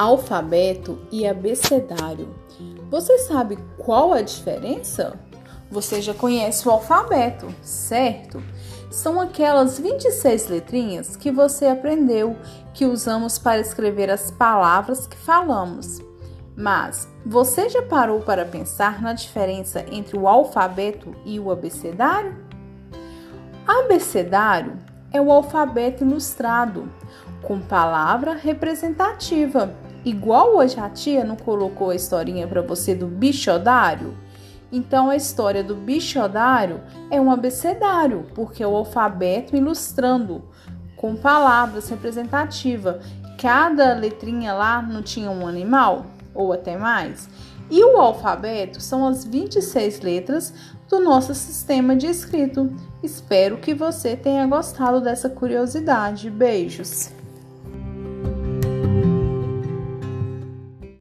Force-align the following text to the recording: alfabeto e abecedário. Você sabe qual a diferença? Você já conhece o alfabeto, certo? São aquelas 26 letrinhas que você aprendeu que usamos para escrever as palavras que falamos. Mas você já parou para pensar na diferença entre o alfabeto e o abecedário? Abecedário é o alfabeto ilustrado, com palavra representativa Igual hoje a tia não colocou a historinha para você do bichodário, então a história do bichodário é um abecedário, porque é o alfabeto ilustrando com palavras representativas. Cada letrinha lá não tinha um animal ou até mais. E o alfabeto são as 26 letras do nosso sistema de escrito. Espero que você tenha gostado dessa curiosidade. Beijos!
alfabeto 0.00 0.98
e 1.12 1.26
abecedário. 1.26 2.34
Você 2.90 3.18
sabe 3.18 3.58
qual 3.76 4.14
a 4.14 4.22
diferença? 4.22 5.20
Você 5.70 6.00
já 6.00 6.14
conhece 6.14 6.66
o 6.66 6.70
alfabeto, 6.70 7.54
certo? 7.60 8.42
São 8.90 9.20
aquelas 9.20 9.78
26 9.78 10.48
letrinhas 10.48 11.16
que 11.16 11.30
você 11.30 11.66
aprendeu 11.66 12.34
que 12.72 12.86
usamos 12.86 13.38
para 13.38 13.60
escrever 13.60 14.10
as 14.10 14.30
palavras 14.30 15.06
que 15.06 15.18
falamos. 15.18 16.00
Mas 16.56 17.06
você 17.24 17.68
já 17.68 17.82
parou 17.82 18.20
para 18.20 18.46
pensar 18.46 19.02
na 19.02 19.12
diferença 19.12 19.84
entre 19.92 20.18
o 20.18 20.26
alfabeto 20.26 21.14
e 21.26 21.38
o 21.38 21.50
abecedário? 21.50 22.36
Abecedário 23.66 24.78
é 25.12 25.20
o 25.20 25.30
alfabeto 25.30 26.04
ilustrado, 26.04 26.90
com 27.42 27.60
palavra 27.60 28.32
representativa 28.32 29.74
Igual 30.04 30.56
hoje 30.56 30.80
a 30.80 30.88
tia 30.88 31.24
não 31.24 31.36
colocou 31.36 31.90
a 31.90 31.94
historinha 31.94 32.46
para 32.46 32.62
você 32.62 32.94
do 32.94 33.06
bichodário, 33.06 34.16
então 34.72 35.10
a 35.10 35.16
história 35.16 35.64
do 35.64 35.74
bichodário 35.74 36.80
é 37.10 37.20
um 37.20 37.30
abecedário, 37.30 38.26
porque 38.34 38.62
é 38.62 38.66
o 38.66 38.76
alfabeto 38.76 39.56
ilustrando 39.56 40.42
com 40.96 41.16
palavras 41.16 41.88
representativas. 41.88 43.04
Cada 43.38 43.94
letrinha 43.94 44.52
lá 44.52 44.80
não 44.80 45.02
tinha 45.02 45.30
um 45.30 45.46
animal 45.46 46.06
ou 46.34 46.52
até 46.52 46.76
mais. 46.76 47.28
E 47.70 47.82
o 47.82 47.96
alfabeto 47.98 48.80
são 48.80 49.06
as 49.06 49.24
26 49.24 50.00
letras 50.00 50.54
do 50.88 51.00
nosso 51.00 51.34
sistema 51.34 51.94
de 51.94 52.06
escrito. 52.06 52.72
Espero 53.02 53.58
que 53.58 53.74
você 53.74 54.16
tenha 54.16 54.46
gostado 54.46 55.00
dessa 55.00 55.28
curiosidade. 55.28 56.28
Beijos! 56.28 57.19